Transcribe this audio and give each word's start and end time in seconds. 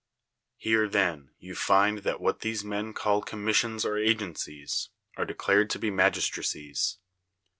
Here, 0.57 0.89
then, 0.89 1.29
you 1.37 1.53
find 1.53 2.01
+hat 2.03 2.19
what 2.19 2.39
these 2.39 2.63
men 2.65 2.91
call 2.91 3.21
commissions 3.21 3.85
or 3.85 3.99
agencies 3.99 4.89
are 5.15 5.25
declared 5.25 5.69
to 5.69 5.77
be 5.77 5.91
mag 5.91 6.13
islracies. 6.13 6.97